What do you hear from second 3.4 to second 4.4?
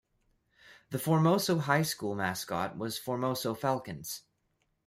Falcons.